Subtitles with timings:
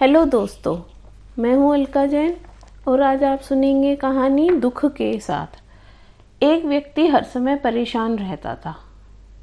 [0.00, 0.76] Hello दोस्तों,
[1.38, 2.36] मैं हूँ अलका जैन
[2.88, 8.74] और आज आप सुनेंगे कहानी दुख के साथ। एक व्यक्ति हर समय परेशान रहता था।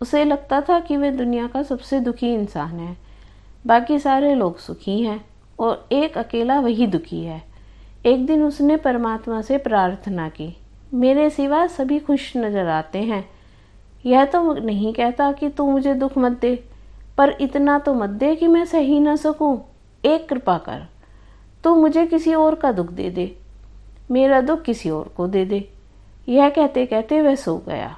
[0.02, 2.98] उसे लगता था कि वह दुनिया का सबसे दुखी इंसान है।
[3.68, 5.20] बाकी सारे लोग सुखी हैं
[5.60, 7.42] और एक अकेला वही दुखी है।
[8.06, 10.56] एक दिन उसने परमात्मा से प्रार्थना की,
[10.94, 13.26] मेरे सिवा सभी खुश नज़र आते हैं।
[14.06, 16.56] यह तो नहीं कहता कि तू मुझे दुख मत दे,
[17.18, 19.58] पर इतना तो मत दे कि मैं सही ना सकूँ।
[20.08, 20.86] एक कृपा कर,
[21.64, 23.38] तू मुझे किसी और का दुख दे दे,
[24.12, 25.68] मेरा दुख किसी और को दे दे।
[26.30, 27.96] यह कहते कहते वह सो गया।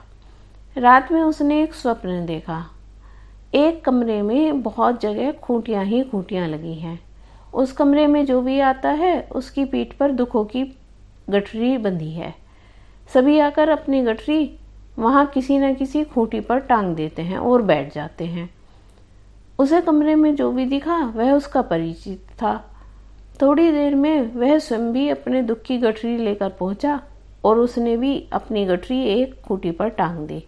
[0.78, 2.66] रात में उसने एक स्वप्न देखा।
[3.54, 7.00] एक कमरे में बहुत जगह खूंटियाँ ही खूंटियाँ लगी हैं।
[7.54, 10.64] उस कमरे में जो भी आता है, उसकी पीठ पर दुखों की
[11.30, 12.34] गठरी बंधी है।
[13.14, 14.60] सभी आकर अपनी गठरी
[15.00, 18.50] वहाँ किसी न किसी खूंटी पर टांग देते हैं और बैठ जाते हैं।
[19.60, 22.66] उसे कमरे में जो भी दिखा, वह उसका परिचित था।
[23.42, 27.00] थोड़ी देर में वह स्वयं भी अपने दुख की गठरी लेकर पहुँचा
[27.44, 30.44] और उसने भी अपनी गठरी एक खूटी पर टांग दी।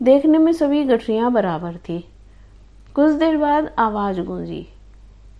[0.00, 1.98] देखने में सभी गठरियाँ बराबर थी।
[2.94, 4.66] कुछ देर बाद आवाज़ गूंजी,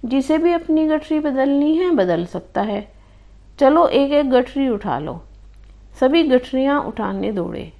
[0.05, 2.87] जिसे भी अपनी गठरी बदलनी है, बदल सकता है।
[3.59, 5.21] चलो एक एक गठरी उठा लो।
[6.01, 7.73] सभी गठरियाँ उठाने दौड़े,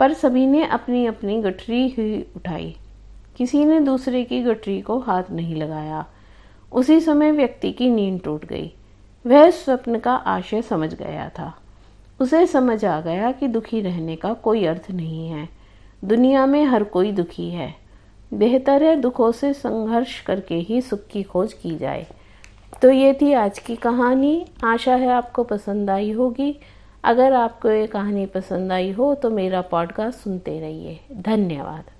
[0.00, 2.76] पर सभी ने अपनी अपनी गठरी ही उठाई।
[3.36, 6.06] किसी ने दूसरे की गठरी को हाथ नहीं लगाया।
[6.72, 8.74] उसी समय व्यक्ति की नींद टूट गई।
[9.26, 11.58] वह स्वप्न का आशय समझ गया था।
[12.20, 15.48] उसे समझ आ गया कि दुखी रहने का कोई अर्थ नहीं है।
[16.04, 17.74] दुनिया में हर कोई दुखी है।
[18.34, 22.06] बेहतर है दुखों से संघर्ष करके ही सुख की खोज की जाए।
[22.82, 26.60] तो ये थी आज की कहानी। आशा है आपको पसंद आई होगी।
[27.04, 31.93] अगर आपको ये कहानी पसंद आई हो तो मेरा पॉडकास्ट सुनते रहिए। धन्यवाद।